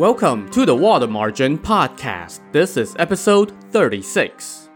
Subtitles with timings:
[0.00, 2.40] Welcome to the Water Margin Podcast.
[2.52, 4.70] This is episode 36.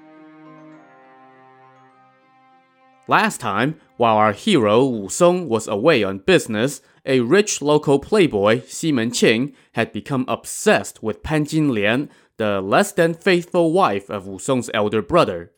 [3.08, 8.66] Last time, while our hero Wu Song was away on business, a rich local playboy,
[8.66, 14.38] Xi Qing, had become obsessed with Pan Jinlian, the less than faithful wife of Wu
[14.38, 15.52] Song's elder brother.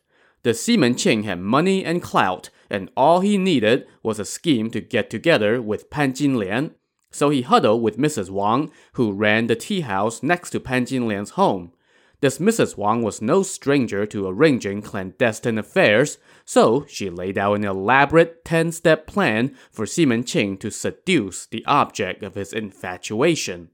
[0.45, 4.81] The Xi Qing had money and clout, and all he needed was a scheme to
[4.81, 6.75] get together with Pan Jinlian.
[7.17, 8.29] So he huddled with Mrs.
[8.29, 11.73] Wang, who ran the tea house next to Pan Jinlian's home.
[12.21, 12.77] This Mrs.
[12.77, 18.71] Wang was no stranger to arranging clandestine affairs, so she laid out an elaborate 10
[18.71, 23.71] step plan for Xi Qing to seduce the object of his infatuation.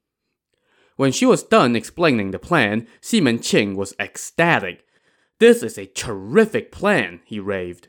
[0.94, 4.86] When she was done explaining the plan, Xi Qing was ecstatic.
[5.40, 7.88] This is a terrific plan, he raved.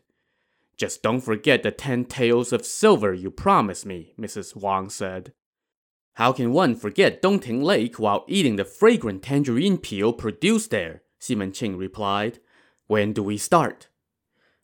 [0.77, 4.55] Just don't forget the 10 taels of silver you promised me, Mrs.
[4.55, 5.31] Wang said.
[6.15, 11.01] How can one forget Dongting Lake while eating the fragrant tangerine peel produced there?
[11.19, 12.39] Xi Qing replied.
[12.85, 13.87] When do we start?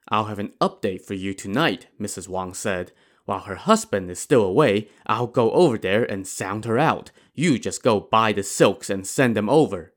[0.09, 2.27] I'll have an update for you tonight, Mrs.
[2.27, 2.91] Wang said.
[3.25, 7.11] While her husband is still away, I'll go over there and sound her out.
[7.33, 9.93] You just go buy the silks and send them over.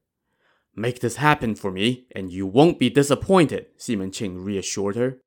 [0.74, 5.18] Make this happen for me, and you won't be disappointed, Xi Qing reassured her.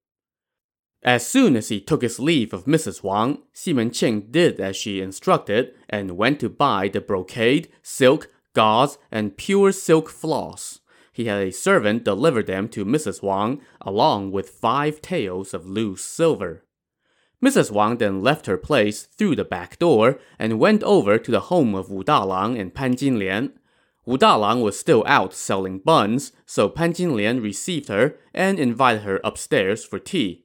[1.05, 3.03] As soon as he took his leave of Mrs.
[3.03, 8.97] Wang, Xi Qing did as she instructed and went to buy the brocade, silk, gauze,
[9.11, 10.79] and pure silk floss.
[11.13, 13.21] He had a servant deliver them to Mrs.
[13.21, 16.65] Wang along with five taels of loose silver.
[17.39, 17.69] Mrs.
[17.69, 21.75] Wang then left her place through the back door and went over to the home
[21.75, 23.51] of Wu Dalang and Pan Jinlian.
[24.07, 29.21] Wu Dalang was still out selling buns, so Pan Jinlian received her and invited her
[29.23, 30.44] upstairs for tea.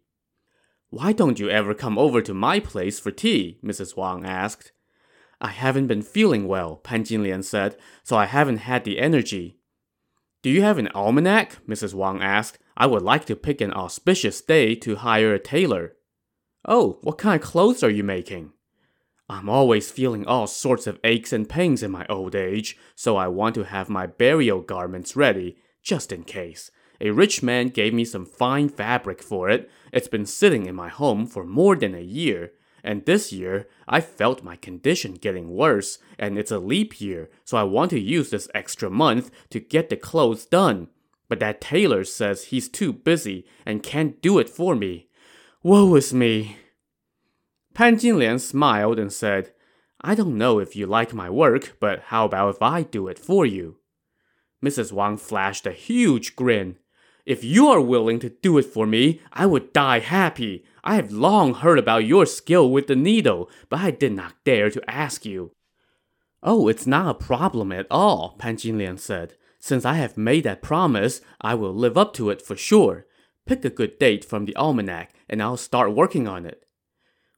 [0.90, 3.58] Why don't you ever come over to my place for tea?
[3.64, 3.96] Mrs.
[3.96, 4.72] Wang asked.
[5.40, 9.60] I haven't been feeling well, Pan Jinlian said, so I haven't had the energy.
[10.42, 11.64] Do you have an almanac?
[11.66, 11.94] Mrs.
[11.94, 12.58] Wang asked.
[12.76, 15.94] I would like to pick an auspicious day to hire a tailor.
[16.66, 18.52] Oh, what kind of clothes are you making?
[19.28, 23.28] I'm always feeling all sorts of aches and pains in my old age, so I
[23.28, 26.72] want to have my burial garments ready, just in case.
[27.00, 29.70] A rich man gave me some fine fabric for it.
[29.92, 32.52] It's been sitting in my home for more than a year.
[32.84, 37.58] And this year, I felt my condition getting worse, and it's a leap year, so
[37.58, 40.88] I want to use this extra month to get the clothes done.
[41.28, 45.08] But that tailor says he's too busy and can't do it for me.
[45.62, 46.56] Woe is me!
[47.74, 49.52] Pan Jinlian smiled and said,
[50.00, 53.18] I don't know if you like my work, but how about if I do it
[53.18, 53.76] for you?
[54.64, 54.92] Mrs.
[54.92, 56.78] Wang flashed a huge grin.
[57.30, 60.64] If you are willing to do it for me, I would die happy.
[60.82, 64.68] I have long heard about your skill with the needle, but I did not dare
[64.68, 65.52] to ask you.
[66.42, 69.34] Oh, it's not a problem at all, Pan Jinlian said.
[69.60, 73.06] Since I have made that promise, I will live up to it for sure.
[73.46, 76.64] Pick a good date from the almanac, and I'll start working on it.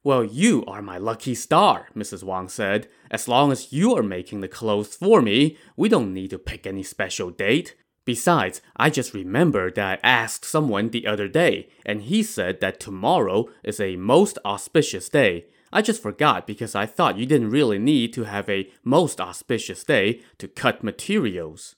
[0.03, 2.23] Well, you are my lucky star, Mrs.
[2.23, 2.87] Wang said.
[3.11, 6.65] As long as you are making the clothes for me, we don't need to pick
[6.65, 7.75] any special date.
[8.05, 12.79] Besides, I just remembered that I asked someone the other day, and he said that
[12.79, 15.45] tomorrow is a most auspicious day.
[15.71, 19.83] I just forgot because I thought you didn't really need to have a most auspicious
[19.83, 21.75] day to cut materials.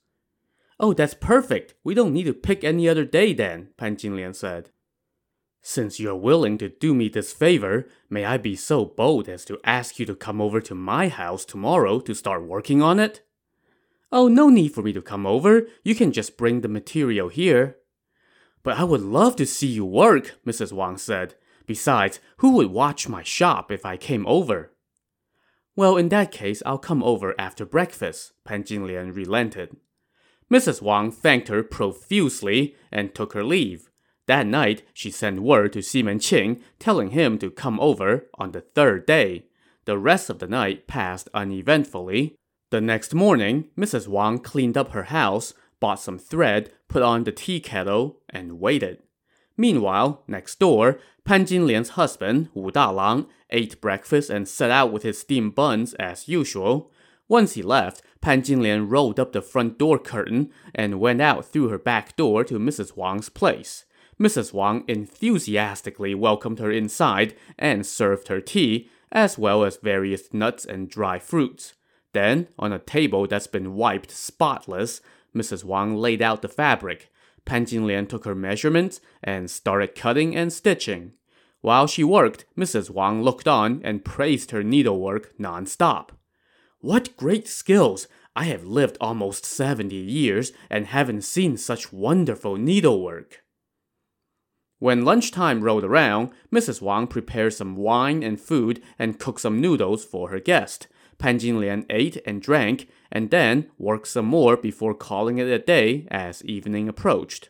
[0.80, 1.76] Oh, that's perfect.
[1.84, 4.72] We don't need to pick any other day then, Pan Jinlian said.
[5.62, 9.60] Since you're willing to do me this favor, may I be so bold as to
[9.64, 13.25] ask you to come over to my house tomorrow to start working on it?
[14.16, 15.68] Oh, no need for me to come over.
[15.84, 17.76] You can just bring the material here.
[18.64, 20.72] But I would love to see you work, Mrs.
[20.72, 21.36] Wang said.
[21.66, 24.72] Besides, who would watch my shop if I came over?
[25.76, 29.76] Well, in that case, I'll come over after breakfast, Pan Jinlian relented.
[30.50, 30.82] Mrs.
[30.82, 33.90] Wang thanked her profusely and took her leave.
[34.28, 38.62] That night, she sent word to Xi Qing, telling him to come over on the
[38.62, 39.48] third day.
[39.84, 42.38] The rest of the night passed uneventfully.
[42.76, 44.10] The next morning, Mrs.
[44.10, 49.02] Wang cleaned up her house, bought some thread, put on the tea kettle, and waited.
[49.56, 55.18] Meanwhile, next door, Pan Jinlian's husband, Wu Dalang, ate breakfast and set out with his
[55.18, 56.92] steamed buns as usual.
[57.30, 61.70] Once he left, Pan Jinlian rolled up the front door curtain and went out through
[61.70, 62.98] her back door to Mrs.
[62.98, 63.86] Wang's place.
[64.20, 64.52] Mrs.
[64.52, 70.90] Wang enthusiastically welcomed her inside and served her tea, as well as various nuts and
[70.90, 71.74] dry fruits.
[72.16, 75.02] Then, on a table that's been wiped spotless,
[75.36, 75.66] Mrs.
[75.66, 77.12] Wang laid out the fabric.
[77.44, 81.12] Pan Jinlian took her measurements and started cutting and stitching.
[81.60, 82.90] While she worked, Mrs.
[82.90, 86.12] Wang looked on and praised her needlework nonstop.
[86.80, 88.08] What great skills!
[88.34, 93.44] I have lived almost 70 years and haven't seen such wonderful needlework.
[94.80, 96.82] When lunchtime rolled around, Mrs.
[96.82, 100.88] Wang prepared some wine and food and cooked some noodles for her guest.
[101.18, 106.08] Pan Jinlian ate and drank, and then worked some more before calling it a day
[106.12, 107.50] as evening approached.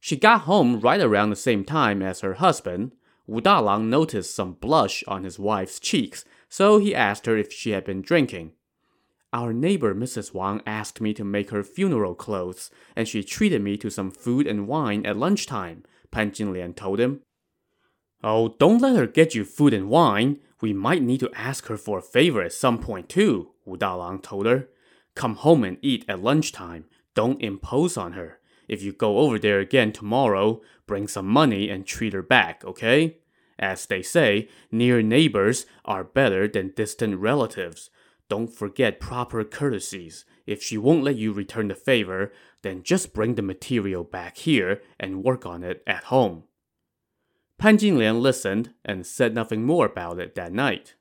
[0.00, 2.92] She got home right around the same time as her husband.
[3.26, 7.70] Wu Dalang noticed some blush on his wife's cheeks, so he asked her if she
[7.70, 8.52] had been drinking.
[9.32, 10.32] Our neighbor Mrs.
[10.32, 14.46] Wang asked me to make her funeral clothes, and she treated me to some food
[14.46, 17.22] and wine at lunchtime, Pan Jinlian told him.
[18.22, 20.38] Oh, don't let her get you food and wine.
[20.64, 24.22] We might need to ask her for a favor at some point too, Wu Dalang
[24.22, 24.70] told her.
[25.14, 26.86] Come home and eat at lunchtime.
[27.14, 28.38] Don't impose on her.
[28.66, 33.18] If you go over there again tomorrow, bring some money and treat her back, okay?
[33.58, 37.90] As they say, near neighbors are better than distant relatives.
[38.30, 40.24] Don't forget proper courtesies.
[40.46, 42.32] If she won't let you return the favor,
[42.62, 46.44] then just bring the material back here and work on it at home.
[47.58, 50.94] Pan Jinlian listened and said nothing more about it that night.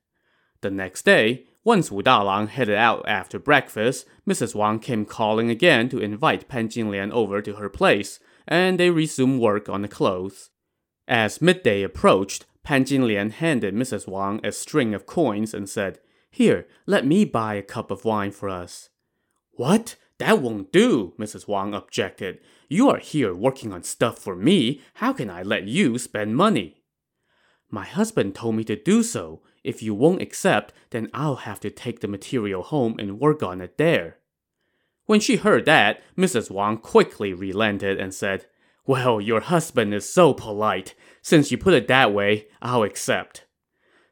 [0.62, 4.56] The next day, once Wu Dalang headed out after breakfast, Mrs.
[4.56, 9.42] Wang came calling again to invite Pan Jinlian over to her place, and they resumed
[9.42, 10.50] work on the clothes.
[11.08, 14.08] As midday approached, Pan Jinlian handed Mrs.
[14.08, 16.00] Wang a string of coins and said,
[16.34, 18.90] here, let me buy a cup of wine for us.
[19.52, 19.98] What?
[20.18, 21.48] That won't do, Mrs.
[21.48, 22.40] Wang objected.
[22.74, 24.82] You are here working on stuff for me.
[24.96, 26.82] How can I let you spend money?
[27.70, 29.44] My husband told me to do so.
[29.64, 33.62] If you won't accept, then I'll have to take the material home and work on
[33.62, 34.18] it there.
[35.06, 36.50] When she heard that, Mrs.
[36.50, 38.48] Wang quickly relented and said,
[38.88, 40.96] Well, your husband is so polite.
[41.22, 43.46] Since you put it that way, I'll accept.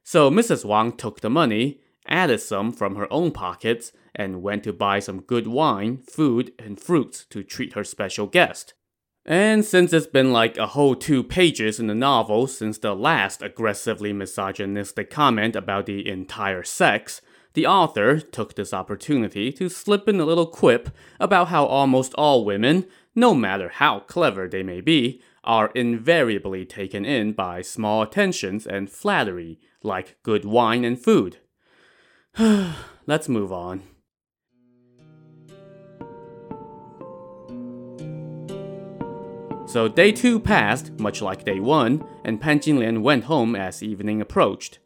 [0.04, 0.64] So Mrs.
[0.66, 5.22] Wang took the money, added some from her own pockets, and went to buy some
[5.22, 8.74] good wine, food, and fruits to treat her special guest.
[9.26, 13.42] And since it's been like a whole two pages in the novel since the last
[13.44, 17.22] aggressively misogynistic comment about the entire sex,
[17.54, 22.46] the author took this opportunity to slip in a little quip about how almost all
[22.46, 28.66] women, no matter how clever they may be, are invariably taken in by small attentions
[28.66, 31.38] and flattery, like good wine and food.
[33.08, 33.84] Let's move on.
[39.72, 44.20] So day two passed, much like day one, and Pan Jinlian went home as evening
[44.20, 44.80] approached.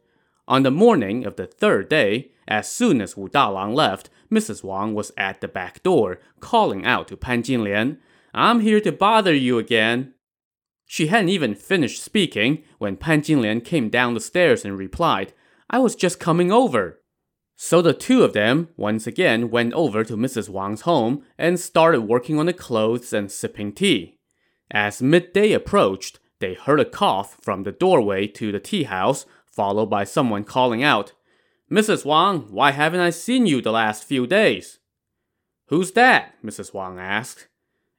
[0.46, 4.62] On the morning of the third day, as soon as Wu Dalang left, Mrs.
[4.62, 7.98] Wang was at the back door, calling out to Pan Jinlian,
[8.32, 10.14] I'm here to bother you again.
[10.84, 15.32] She hadn't even finished speaking when Pan Jinlian came down the stairs and replied,
[15.68, 17.02] I was just coming over.
[17.56, 20.48] So the two of them once again went over to Mrs.
[20.48, 24.15] Wang's home and started working on the clothes and sipping tea.
[24.70, 29.86] As midday approached, they heard a cough from the doorway to the tea house, followed
[29.86, 31.12] by someone calling out,
[31.70, 32.04] Mrs.
[32.04, 34.78] Wang, why haven't I seen you the last few days?
[35.66, 36.34] Who's that?
[36.44, 36.72] Mrs.
[36.72, 37.48] Wang asked.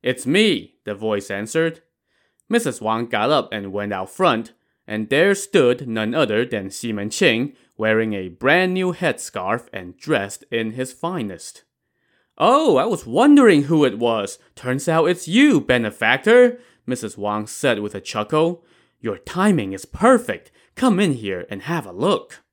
[0.01, 1.81] It's me, the voice answered.
[2.49, 2.79] Mrs.
[2.79, 4.53] Wang got up and went out front,
[4.87, 10.45] and there stood none other than Ximen Qing, wearing a brand new headscarf and dressed
[10.49, 11.63] in his finest.
[12.37, 14.37] Oh, I was wondering who it was.
[14.55, 17.17] Turns out it's you, benefactor, Mrs.
[17.17, 18.63] Wang said with a chuckle.
[18.99, 20.51] Your timing is perfect.
[20.75, 22.43] Come in here and have a look.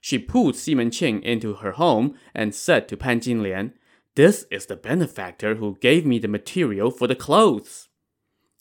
[0.00, 3.72] She pulled Ximen Qing into her home and said to Pan Jinlian,
[4.16, 7.88] This is the benefactor who gave me the material for the clothes.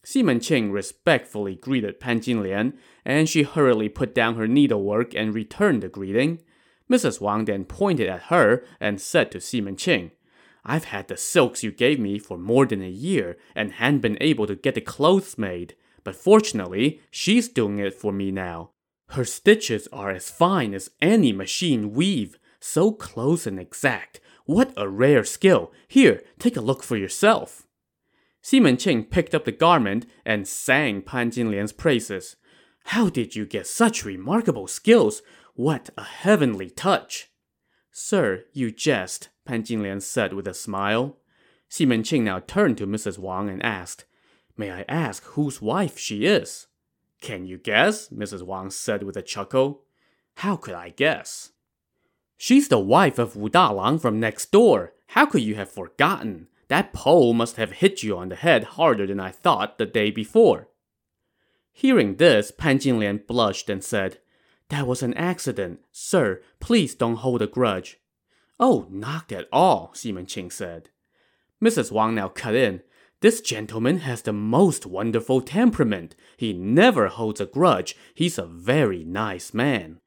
[0.05, 5.83] Ximen Qing respectfully greeted Pan Jinlian, and she hurriedly put down her needlework and returned
[5.83, 6.39] the greeting.
[6.89, 7.19] Mrs.
[7.19, 10.11] Wang then pointed at her and said to Ximen Qing,
[10.63, 14.17] I've had the silks you gave me for more than a year and hadn't been
[14.21, 18.71] able to get the clothes made, but fortunately, she's doing it for me now.
[19.09, 24.19] Her stitches are as fine as any machine weave, so close and exact.
[24.45, 25.71] What a rare skill.
[25.87, 27.67] Here, take a look for yourself.
[28.43, 32.35] Ximen Qing picked up the garment and sang Pan Jinlian's praises.
[32.85, 35.21] How did you get such remarkable skills?
[35.53, 37.29] What a heavenly touch!
[37.91, 41.17] Sir, you jest, Pan Jinlian said with a smile.
[41.69, 43.17] Ximen Qing now turned to Mrs.
[43.17, 44.05] Wang and asked,
[44.57, 46.67] May I ask whose wife she is?
[47.21, 48.09] Can you guess?
[48.09, 48.43] Mrs.
[48.43, 49.83] Wang said with a chuckle.
[50.37, 51.51] How could I guess?
[52.37, 54.93] She's the wife of Wu Dalang from next door.
[55.07, 56.47] How could you have forgotten?
[56.67, 60.09] That pole must have hit you on the head harder than I thought the day
[60.09, 60.67] before.
[61.71, 64.19] Hearing this, Pan Jinlian blushed and said,
[64.69, 65.81] That was an accident.
[65.91, 67.99] Sir, please don't hold a grudge.
[68.63, 70.91] Oh, not at all, Xi Ching said.
[71.61, 71.91] Mrs.
[71.91, 72.83] Wang now cut in.
[73.21, 76.15] This gentleman has the most wonderful temperament.
[76.37, 77.97] He never holds a grudge.
[78.13, 79.99] He's a very nice man.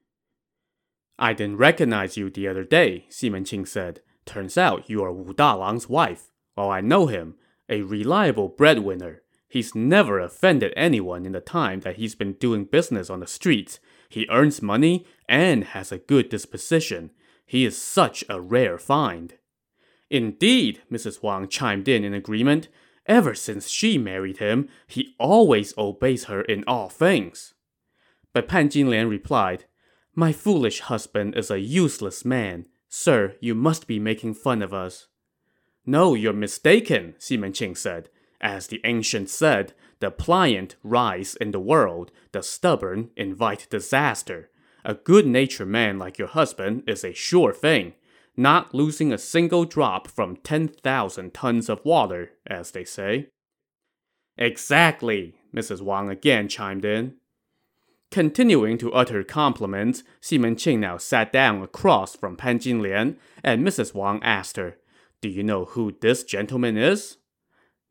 [1.19, 4.03] I didn't recognize you the other day, Xi Ching said.
[4.25, 6.31] Turns out you are Wu Dalang's wife.
[6.57, 7.35] Well, I know him.
[7.69, 9.23] A reliable breadwinner.
[9.49, 13.81] He's never offended anyone in the time that he's been doing business on the streets.
[14.09, 17.11] He earns money and has a good disposition.
[17.47, 19.35] He is such a rare find.
[20.11, 21.23] Indeed, Mrs.
[21.23, 22.69] Wang chimed in in agreement.
[23.07, 27.55] Ever since she married him, he always obeys her in all things.
[28.33, 29.65] But Pan Jinlian replied,
[30.15, 32.67] My foolish husband is a useless man.
[32.89, 35.09] Sir, you must be making fun of us.
[35.85, 38.09] No, you're mistaken, Xi Ching said.
[38.41, 44.51] As the ancients said, the pliant rise in the world, the stubborn invite disaster.
[44.85, 47.95] A good natured man like your husband is a sure thing
[48.37, 53.29] not losing a single drop from 10,000 tons of water, as they say.
[54.37, 55.81] Exactly, Mrs.
[55.81, 57.15] Wang again chimed in.
[58.11, 63.95] Continuing to utter compliments, Xi Ching now sat down across from Pan Jinlian, and Mrs.
[63.95, 64.77] Wang asked her,
[65.21, 67.19] Do you know who this gentleman is?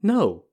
[0.01, 0.45] No.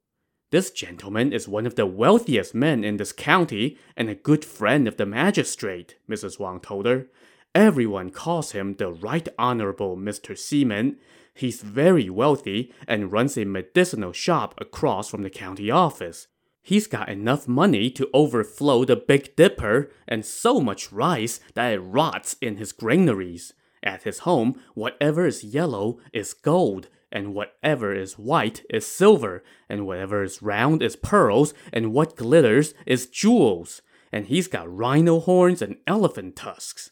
[0.51, 4.89] This gentleman is one of the wealthiest men in this county and a good friend
[4.89, 6.41] of the magistrate, Mrs.
[6.41, 7.07] Wang told her.
[7.55, 10.37] Everyone calls him the Right Honorable Mr.
[10.37, 10.97] Ximen.
[11.35, 16.27] He's very wealthy and runs a medicinal shop across from the county office.
[16.63, 21.79] He's got enough money to overflow the Big Dipper and so much rice that it
[21.79, 23.53] rots in his granaries.
[23.85, 29.87] At his home, whatever is yellow is gold, and whatever is white is silver, and
[29.87, 33.83] whatever is round is pearls, and what glitters is jewels.
[34.13, 36.91] And he's got rhino horns and elephant tusks.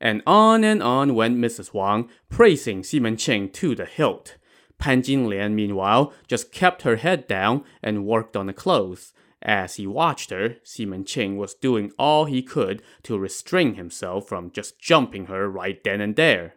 [0.00, 1.72] And on and on went Mrs.
[1.72, 4.36] Wang, praising Xi Ching to the hilt.
[4.78, 9.12] Pan Jinlian, meanwhile, just kept her head down and worked on the clothes.
[9.40, 14.50] As he watched her, Xi Ching was doing all he could to restrain himself from
[14.50, 16.54] just jumping her right then and there.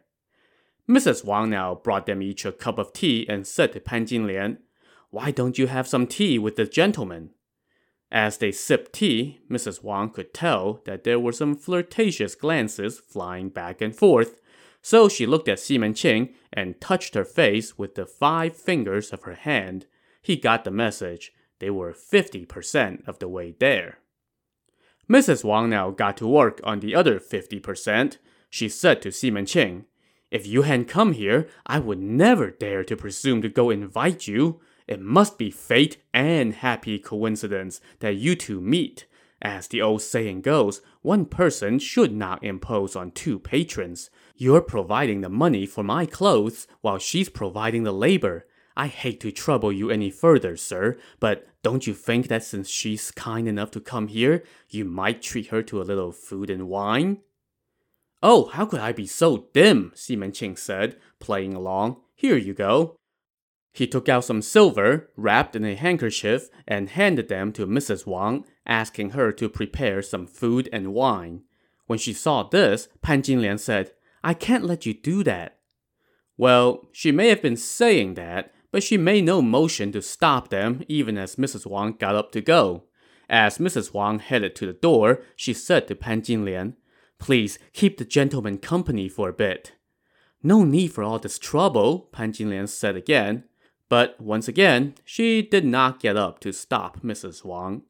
[0.89, 1.25] Mrs.
[1.25, 4.59] Wang now brought them each a cup of tea and said to Pan Jinlian,
[5.09, 7.31] Why don't you have some tea with the gentleman?
[8.09, 9.83] As they sipped tea, Mrs.
[9.83, 14.39] Wang could tell that there were some flirtatious glances flying back and forth,
[14.81, 19.23] so she looked at Xi Ching and touched her face with the five fingers of
[19.23, 19.87] her hand.
[20.21, 21.33] He got the message.
[21.59, 23.97] They were 50% of the way there.
[25.09, 25.43] Mrs.
[25.43, 28.17] Wang now got to work on the other 50%.
[28.49, 29.85] She said to Xi Ching,
[30.29, 34.59] If you hadn't come here, I would never dare to presume to go invite you.
[34.85, 39.05] It must be fate and happy coincidence that you two meet.
[39.41, 44.09] As the old saying goes, one person should not impose on two patrons.
[44.35, 48.47] You're providing the money for my clothes while she's providing the labor.
[48.75, 53.11] I hate to trouble you any further, sir, but don't you think that since she's
[53.11, 57.19] kind enough to come here, you might treat her to a little food and wine?
[58.23, 59.91] Oh, how could I be so dim?
[59.95, 61.97] Xi Ching said, playing along.
[62.15, 62.95] Here you go.
[63.73, 68.07] He took out some silver, wrapped in a handkerchief, and handed them to Mrs.
[68.07, 71.43] Wang, asking her to prepare some food and wine.
[71.85, 73.91] When she saw this, Pan Jinlian said,
[74.23, 75.59] I can't let you do that.
[76.37, 80.83] Well, she may have been saying that, but she made no motion to stop them
[80.87, 81.67] even as Mrs.
[81.67, 82.85] Wang got up to go.
[83.29, 83.93] As Mrs.
[83.93, 86.73] Wang headed to the door, she said to Pan Jinlian,
[87.19, 89.73] Please keep the gentleman company for a bit.
[90.43, 93.43] No need for all this trouble, Pan Jinlian said again.
[93.89, 97.43] But once again, she did not get up to stop Mrs.
[97.43, 97.83] Wang.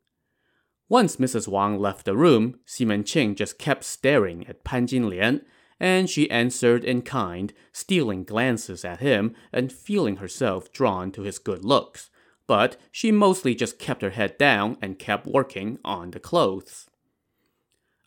[0.89, 1.47] Once Mrs.
[1.47, 5.41] Wang left the room, Xi Ching just kept staring at Pan Jinlian,
[5.79, 11.39] and she answered in kind, stealing glances at him and feeling herself drawn to his
[11.39, 12.09] good looks.
[12.47, 16.89] But she mostly just kept her head down and kept working on the clothes.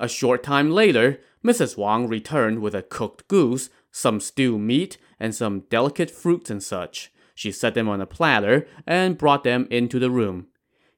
[0.00, 1.76] A short time later, Mrs.
[1.76, 7.12] Wang returned with a cooked goose, some stewed meat, and some delicate fruits and such.
[7.34, 10.46] She set them on a platter and brought them into the room.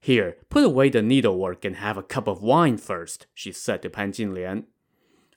[0.00, 3.90] Here, put away the needlework and have a cup of wine first, she said to
[3.90, 4.66] Pan Jinlian.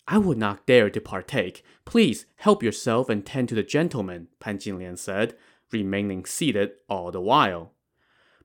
[0.08, 1.64] I would not dare to partake.
[1.86, 5.36] Please help yourself and tend to the gentleman, Pan Jinlian said,
[5.72, 7.75] remaining seated all the while.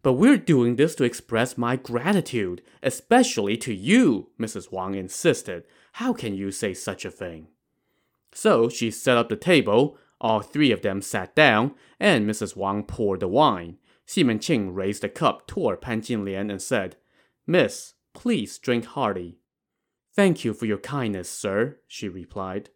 [0.03, 4.73] But we're doing this to express my gratitude, especially to you, Mrs.
[4.73, 5.65] Wang insisted.
[5.95, 7.49] How can you say such a thing?
[8.33, 12.57] So she set up the table, all three of them sat down, and Mrs.
[12.57, 13.77] Wang poured the wine.
[14.07, 16.97] Xi Ching raised a cup toward Pan Jinlian and said,
[17.47, 19.39] Miss, please drink hearty.
[20.15, 22.71] Thank you for your kindness, sir, she replied.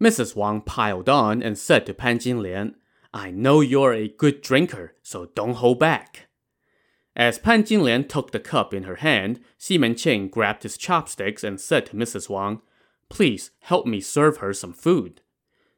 [0.00, 0.36] Mrs.
[0.36, 2.74] Wang piled on and said to Pan Jinlian,
[3.12, 6.27] I know you're a good drinker, so don't hold back.
[7.18, 11.60] As Pan Jinlian took the cup in her hand, Xi Ching grabbed his chopsticks and
[11.60, 12.28] said to Mrs.
[12.30, 12.62] Wang,
[13.08, 15.20] Please help me serve her some food.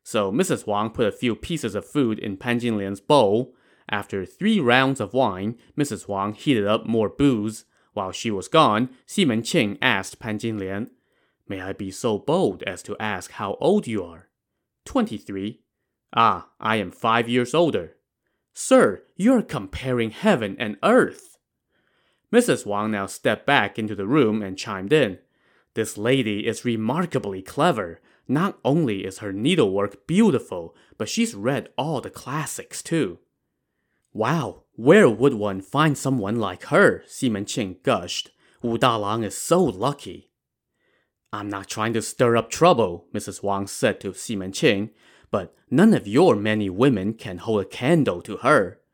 [0.03, 0.67] So Mrs.
[0.67, 3.55] Wang put a few pieces of food in Pan Jinlian's bowl.
[3.89, 6.07] After three rounds of wine, Mrs.
[6.07, 7.65] Wang heated up more booze.
[7.95, 10.91] While she was gone, Xi Ching asked Pan Jinlian,
[11.49, 14.29] May I be so bold as to ask how old you are?
[14.85, 15.63] Twenty-three.
[16.15, 17.97] Ah, I am five years older.
[18.53, 21.30] Sir, you're comparing heaven and earth.
[22.33, 22.65] Mrs.
[22.65, 25.19] Wang now stepped back into the room and chimed in.
[25.75, 28.01] This lady is remarkably clever.
[28.29, 33.19] Not only is her needlework beautiful, but she's read all the classics too.
[34.13, 37.03] Wow, where would one find someone like her?
[37.09, 38.31] Xi Ching gushed.
[38.63, 40.31] Wu Dalang is so lucky.
[41.33, 43.43] I'm not trying to stir up trouble, Mrs.
[43.43, 44.91] Wang said to Xi Ching,
[45.31, 48.81] but none of your many women can hold a candle to her.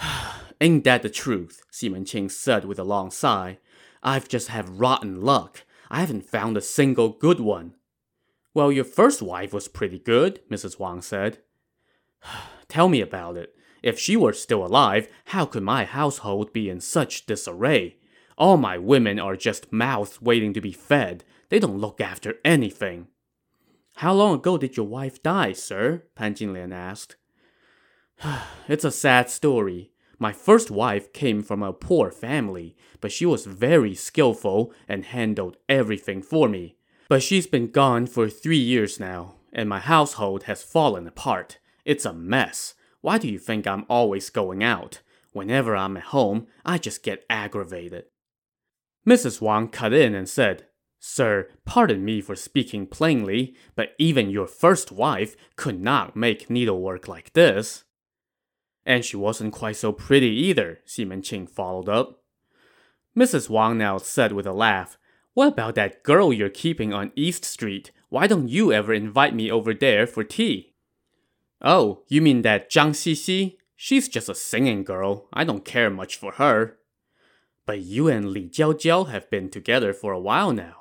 [0.60, 1.62] Ain't that the truth?
[1.72, 3.58] Xi Ching said with a long sigh.
[4.02, 5.64] I've just had rotten luck.
[5.90, 7.74] I haven't found a single good one.
[8.52, 10.78] Well, your first wife was pretty good, Mrs.
[10.78, 11.38] Wang said.
[12.68, 13.54] Tell me about it.
[13.82, 17.96] If she were still alive, how could my household be in such disarray?
[18.36, 21.24] All my women are just mouths waiting to be fed.
[21.48, 23.08] They don't look after anything.
[23.96, 26.04] How long ago did your wife die, sir?
[26.14, 27.16] Pan Jinlian asked.
[28.68, 29.92] it's a sad story.
[30.22, 35.56] My first wife came from a poor family, but she was very skillful and handled
[35.66, 36.76] everything for me.
[37.08, 41.58] But she's been gone for three years now, and my household has fallen apart.
[41.86, 42.74] It's a mess.
[43.00, 45.00] Why do you think I'm always going out?
[45.32, 48.04] Whenever I'm at home, I just get aggravated.
[49.08, 49.40] Mrs.
[49.40, 50.66] Wang cut in and said,
[50.98, 57.08] Sir, pardon me for speaking plainly, but even your first wife could not make needlework
[57.08, 57.84] like this.
[58.84, 62.22] And she wasn't quite so pretty either, Xi Ching followed up.
[63.16, 63.50] Mrs.
[63.50, 64.96] Wang now said with a laugh,
[65.34, 67.90] What about that girl you're keeping on East Street?
[68.08, 70.74] Why don't you ever invite me over there for tea?
[71.62, 73.56] Oh, you mean that Zhang Xixi?
[73.76, 75.28] She's just a singing girl.
[75.32, 76.78] I don't care much for her.
[77.66, 80.80] But you and Li Jiaojiao have been together for a while now.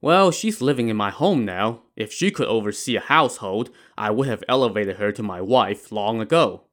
[0.00, 1.82] Well, she's living in my home now.
[1.96, 6.20] If she could oversee a household, I would have elevated her to my wife long
[6.20, 6.67] ago.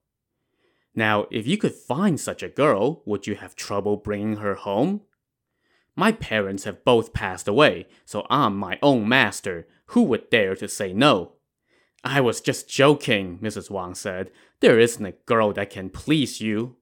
[0.95, 5.01] Now, if you could find such a girl, would you have trouble bringing her home?
[5.95, 9.67] My parents have both passed away, so I'm my own master.
[9.87, 11.33] Who would dare to say no?
[12.03, 13.69] I was just joking, Mrs.
[13.69, 14.31] Wang said.
[14.61, 16.77] There isn't a girl that can please you.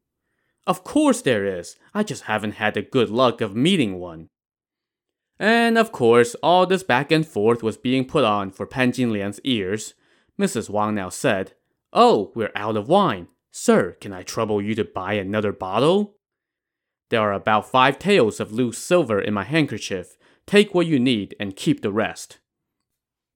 [0.67, 1.75] Of course there is.
[1.93, 4.29] I just haven't had the good luck of meeting one.
[5.39, 9.39] And of course, all this back and forth was being put on for Pan Jinlian's
[9.43, 9.93] ears.
[10.39, 10.69] Mrs.
[10.69, 11.53] Wang now said,
[11.91, 13.27] Oh, we're out of wine.
[13.55, 16.17] Sir, can I trouble you to buy another bottle?
[17.11, 20.17] There are about five taels of loose silver in my handkerchief.
[20.47, 22.39] Take what you need and keep the rest.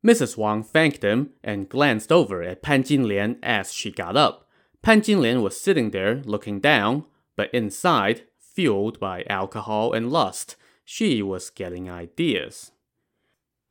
[0.03, 0.35] Mrs.
[0.35, 4.49] Wang thanked him and glanced over at Pan Jinlian as she got up.
[4.81, 11.21] Pan Jinlian was sitting there looking down, but inside, fueled by alcohol and lust, she
[11.21, 12.71] was getting ideas.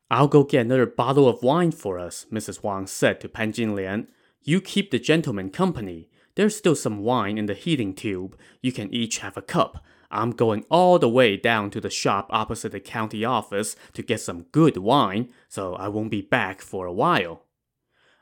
[0.09, 2.63] I'll go get another bottle of wine for us, Mrs.
[2.63, 4.07] Wang said to Pan Jinlian.
[4.43, 6.09] You keep the gentleman company.
[6.37, 8.37] There's still some wine in the heating tube.
[8.61, 9.83] You can each have a cup.
[10.11, 14.21] I'm going all the way down to the shop opposite the county office to get
[14.21, 17.41] some good wine, so I won't be back for a while.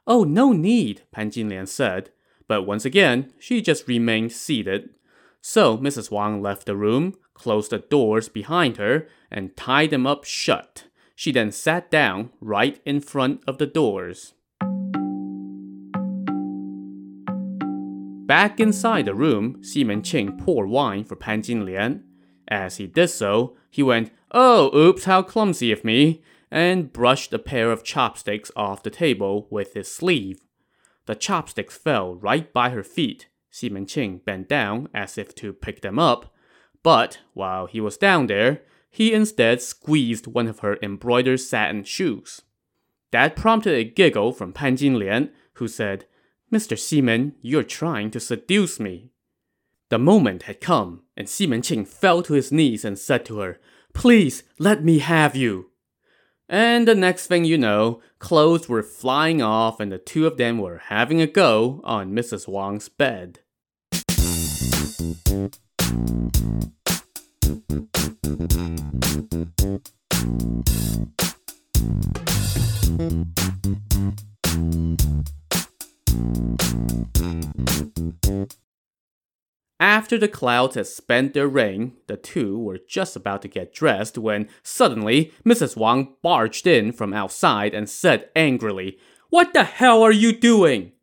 [0.07, 2.11] Oh, no need, Pan Jinlian said.
[2.47, 4.91] But once again, she just remained seated.
[5.41, 6.09] So Mrs.
[6.09, 10.85] Wang left the room, closed the doors behind her, and tied them up shut.
[11.17, 14.34] She then sat down right in front of the doors.
[18.25, 22.01] Back inside the room, Xi Ching poured wine for Pan Jinlian.
[22.47, 27.39] As he did so, he went, Oh, oops, how clumsy of me, and brushed a
[27.39, 30.41] pair of chopsticks off the table with his sleeve.
[31.05, 33.27] The chopsticks fell right by her feet.
[33.51, 36.33] Xi Ching bent down as if to pick them up,
[36.81, 42.41] but while he was down there, he instead squeezed one of her embroidered satin shoes.
[43.11, 46.05] That prompted a giggle from Pan Jinlian, who said,
[46.51, 46.77] Mr.
[46.77, 49.11] Xi you're trying to seduce me.
[49.89, 53.59] The moment had come, and Xi Ching fell to his knees and said to her,
[53.93, 55.71] Please, let me have you.
[56.47, 60.59] And the next thing you know, clothes were flying off and the two of them
[60.59, 62.47] were having a go on Mrs.
[62.47, 63.39] Wang's bed.
[79.79, 84.17] After the clouds had spent their rain, the two were just about to get dressed
[84.17, 85.75] when suddenly Mrs.
[85.75, 88.97] Wang barged in from outside and said angrily,
[89.29, 90.93] What the hell are you doing?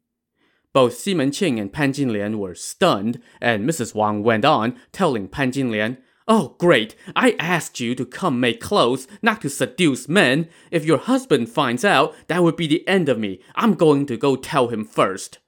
[0.73, 3.95] Both Ximen Qing and Pan Jinlian were stunned, and Mrs.
[3.95, 6.95] Wang went on telling Pan Jinlian, Oh, great!
[7.17, 10.49] I asked you to come make clothes, not to seduce men.
[10.71, 13.41] If your husband finds out, that would be the end of me.
[13.55, 15.39] I'm going to go tell him first.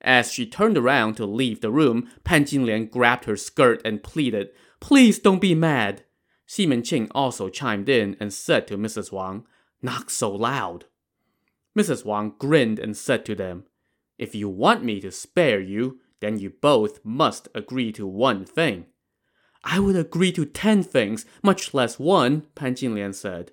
[0.00, 4.50] As she turned around to leave the room, Pan Jinlian grabbed her skirt and pleaded,
[4.80, 6.04] Please don't be mad.
[6.46, 9.10] Xi Ching also chimed in and said to Mrs.
[9.10, 9.46] Wang,
[9.82, 10.84] Not so loud.
[11.76, 12.04] Mrs.
[12.04, 13.64] Wang grinned and said to them,
[14.18, 18.86] if you want me to spare you, then you both must agree to one thing.
[19.68, 23.50] I would agree to ten things, much less one, Pan Jinlian said.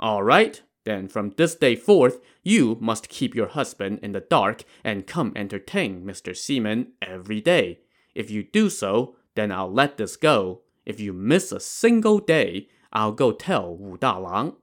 [0.00, 4.64] All right, then from this day forth, you must keep your husband in the dark
[4.82, 6.34] and come entertain Mr.
[6.34, 7.80] Ximen every day.
[8.14, 10.62] If you do so, then I'll let this go.
[10.86, 14.56] If you miss a single day, I'll go tell Wu Dalang.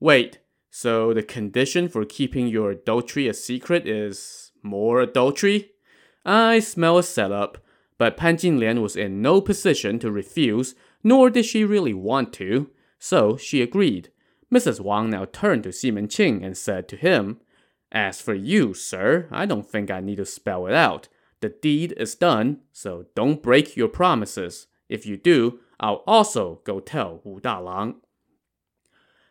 [0.00, 5.70] Wait, so the condition for keeping your adultery a secret is more adultery?
[6.24, 7.58] I smell a setup,
[8.04, 12.68] but Pan Jinlian was in no position to refuse, nor did she really want to,
[12.98, 14.10] so she agreed.
[14.52, 14.78] Mrs.
[14.78, 17.40] Wang now turned to Xi Ching and said to him,
[17.90, 21.08] As for you, sir, I don't think I need to spell it out.
[21.40, 24.66] The deed is done, so don't break your promises.
[24.90, 27.94] If you do, I'll also go tell Wu Dalang.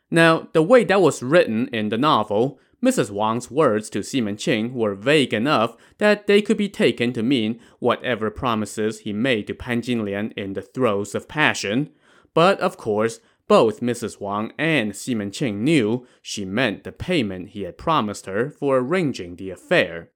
[0.10, 3.12] Now, the way that was written in the novel, Mrs.
[3.12, 7.62] Wang's words to Xi Ching were vague enough that they could be taken to mean
[7.80, 11.92] whatever promises he made to Pan Jinlian in the throes of passion.
[12.34, 14.20] But of course, both Mrs.
[14.20, 19.38] Wang and Xi Ching knew she meant the payment he had promised her for arranging
[19.38, 20.10] the affair.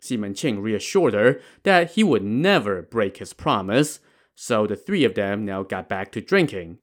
[0.00, 3.98] Xi Ching reassured her that he would never break his promise,
[4.36, 6.78] so the three of them now got back to drinking.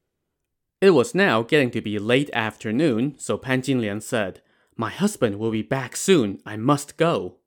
[0.81, 4.41] It was now getting to be late afternoon, so Pan Jinlian said,
[4.79, 6.39] My husband will be back soon.
[6.45, 7.39] I must go.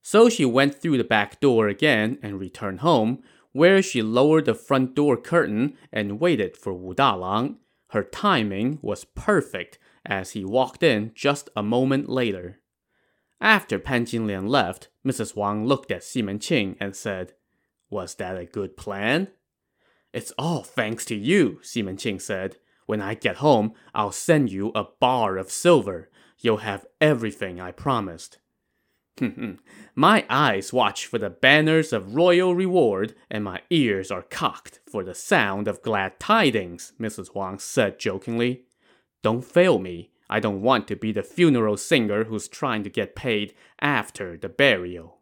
[0.00, 4.54] So she went through the back door again and returned home, where she lowered the
[4.54, 7.56] front door curtain and waited for Wu Dalang.
[7.90, 12.62] Her timing was perfect as he walked in just a moment later.
[13.38, 15.36] After Pan Jinlian left, Mrs.
[15.36, 17.34] Wang looked at Xi Ching and said,
[17.90, 19.28] Was that a good plan?
[20.14, 22.56] It's all thanks to you, Xi Ching said.
[22.86, 26.08] When I get home, I'll send you a bar of silver.
[26.38, 28.38] You'll have everything I promised.
[29.94, 35.04] my eyes watch for the banners of royal reward, and my ears are cocked for
[35.04, 37.34] the sound of glad tidings, Mrs.
[37.34, 38.64] Wang said jokingly.
[39.22, 40.10] Don't fail me.
[40.28, 44.48] I don't want to be the funeral singer who's trying to get paid after the
[44.48, 45.18] burial.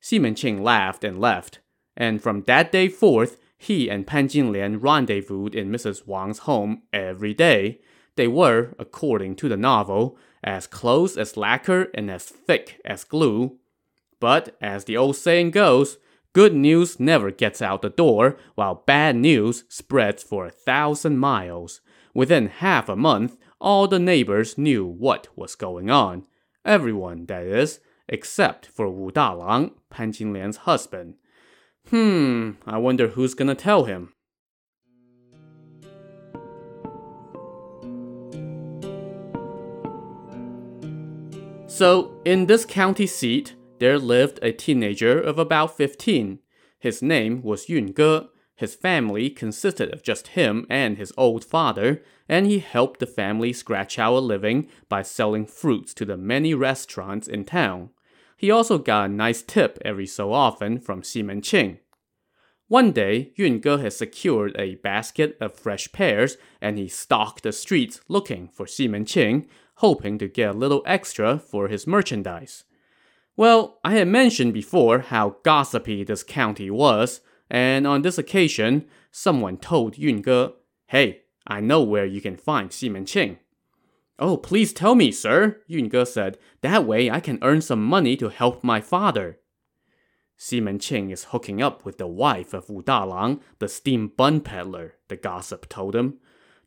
[0.00, 1.60] Xi Ching laughed and left,
[1.96, 6.06] and from that day forth, he and Pan Jinlian rendezvoused in Mrs.
[6.06, 7.80] Wang's home every day.
[8.16, 13.58] They were, according to the novel, as close as lacquer and as thick as glue.
[14.20, 15.98] But as the old saying goes,
[16.32, 21.80] good news never gets out the door, while bad news spreads for a thousand miles.
[22.14, 26.26] Within half a month, all the neighbors knew what was going on.
[26.64, 31.14] Everyone, that is, except for Wu Dalang, Pan Jinlian's husband.
[31.88, 34.12] Hmm, I wonder who's gonna tell him.
[41.82, 46.38] So, in this county seat, there lived a teenager of about 15.
[46.78, 48.28] His name was Yun Ge.
[48.54, 53.52] His family consisted of just him and his old father, and he helped the family
[53.52, 57.90] scratch out a living by selling fruits to the many restaurants in town.
[58.36, 61.80] He also got a nice tip every so often from Xi Ching.
[62.68, 67.50] One day, Yun Ge had secured a basket of fresh pears, and he stalked the
[67.50, 69.48] streets looking for Xi Ching,
[69.82, 72.62] hoping to get a little extra for his merchandise.
[73.36, 79.56] Well, I had mentioned before how gossipy this county was, and on this occasion, someone
[79.56, 80.52] told Yun Ge,
[80.86, 83.38] Hey, I know where you can find Xi Ching.
[84.20, 86.38] Oh, please tell me, sir, Yun Ge said.
[86.60, 89.40] That way I can earn some money to help my father.
[90.38, 94.94] Xi Ching is hooking up with the wife of Wu Dalang, the steam bun peddler,
[95.08, 96.20] the gossip told him.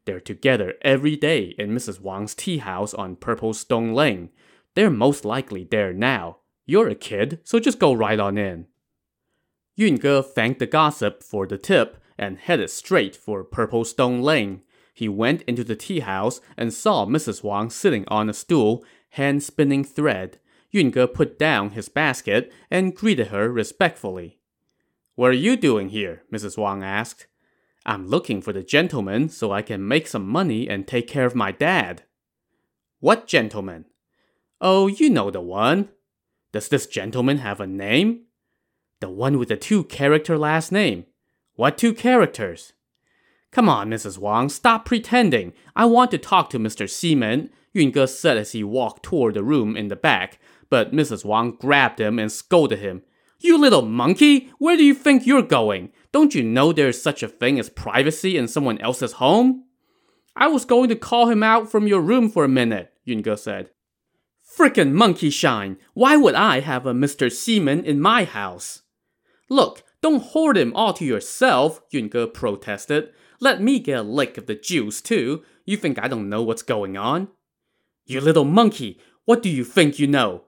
[0.05, 1.99] They're together every day in Mrs.
[1.99, 4.29] Wang's tea house on Purple Stone Lane.
[4.75, 6.37] They're most likely there now.
[6.65, 8.67] You're a kid, so just go right on in.
[9.75, 14.61] Yun Ge thanked the gossip for the tip and headed straight for Purple Stone Lane.
[14.93, 17.43] He went into the tea house and saw Mrs.
[17.43, 20.39] Wang sitting on a stool, hand spinning thread.
[20.71, 24.39] Yun Ge put down his basket and greeted her respectfully.
[25.15, 26.23] What are you doing here?
[26.31, 26.57] Mrs.
[26.57, 27.27] Wang asked.
[27.85, 31.35] I'm looking for the gentleman so I can make some money and take care of
[31.35, 32.03] my dad.
[32.99, 33.85] What gentleman?
[34.59, 35.89] Oh, you know the one.
[36.51, 38.23] Does this gentleman have a name?
[39.01, 41.05] The one with the two character last name.
[41.55, 42.73] What two characters?
[43.51, 44.17] Come on, Mrs.
[44.17, 45.53] Wang, stop pretending.
[45.75, 46.89] I want to talk to Mr.
[46.89, 51.23] Ximen, Yunge said as he walked toward the room in the back, but Mrs.
[51.23, 53.03] Wang grabbed him and scolded him.
[53.39, 54.51] You little monkey!
[54.57, 55.91] Where do you think you're going?
[56.15, 59.65] Don't you know there's such a thing as privacy in someone else's home?
[60.33, 63.71] I was going to call him out from your room for a minute, Yunge said.
[64.41, 65.75] Frickin' monkey shine!
[65.93, 67.29] Why would I have a Mr.
[67.29, 68.83] Ximen in my house?
[69.49, 73.09] Look, don't hoard him all to yourself, Yunge protested.
[73.41, 75.43] Let me get a lick of the juice, too.
[75.65, 77.27] You think I don't know what's going on?
[78.05, 80.44] You little monkey, what do you think you know?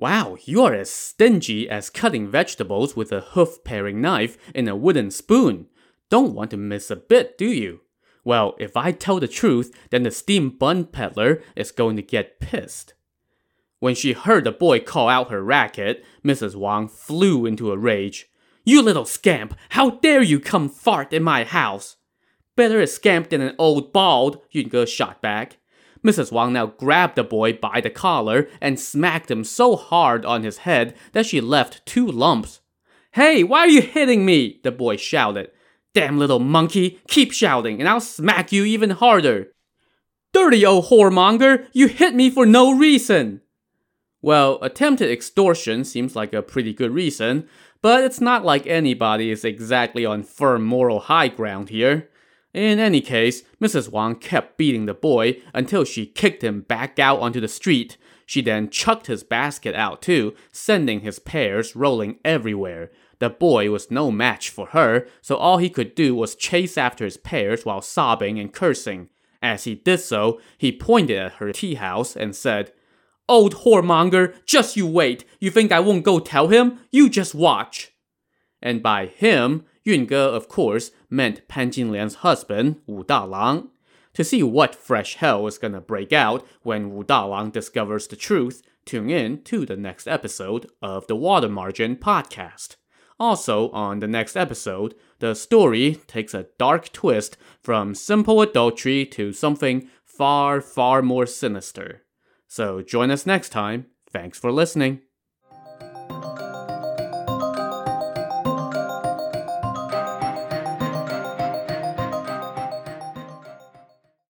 [0.00, 4.74] Wow, you are as stingy as cutting vegetables with a hoof paring knife and a
[4.74, 5.66] wooden spoon.
[6.08, 7.82] Don't want to miss a bit, do you?
[8.24, 12.40] Well, if I tell the truth, then the steam bun peddler is going to get
[12.40, 12.94] pissed.
[13.78, 16.56] When she heard the boy call out her racket, Mrs.
[16.56, 18.30] Wang flew into a rage.
[18.64, 19.54] You little scamp!
[19.70, 21.96] How dare you come fart in my house?
[22.56, 25.58] Better a scamp than an old bald, Yunge shot back.
[26.04, 26.32] Mrs.
[26.32, 30.58] Wang now grabbed the boy by the collar and smacked him so hard on his
[30.58, 32.60] head that she left two lumps.
[33.12, 34.60] Hey, why are you hitting me?
[34.62, 35.50] the boy shouted.
[35.92, 39.48] Damn little monkey, keep shouting and I'll smack you even harder.
[40.32, 43.40] Dirty old whoremonger, you hit me for no reason.
[44.22, 47.48] Well, attempted extortion seems like a pretty good reason,
[47.82, 52.10] but it's not like anybody is exactly on firm moral high ground here.
[52.52, 53.90] In any case, Mrs.
[53.90, 57.96] Wang kept beating the boy until she kicked him back out onto the street.
[58.26, 62.90] She then chucked his basket out too, sending his pears rolling everywhere.
[63.20, 67.04] The boy was no match for her, so all he could do was chase after
[67.04, 69.10] his pears while sobbing and cursing.
[69.42, 72.72] As he did so, he pointed at her tea house and said,
[73.28, 75.24] Old whoremonger, just you wait.
[75.38, 76.80] You think I won't go tell him?
[76.90, 77.92] You just watch.
[78.60, 83.68] And by him, Yunge, of course, meant Pan Jinlian's husband, Wu Dalang.
[84.14, 88.62] To see what fresh hell is gonna break out when Wu Dalang discovers the truth,
[88.84, 92.76] tune in to the next episode of the Water Margin podcast.
[93.18, 99.32] Also, on the next episode, the story takes a dark twist from simple adultery to
[99.32, 102.02] something far, far more sinister.
[102.48, 103.86] So join us next time.
[104.10, 105.02] Thanks for listening.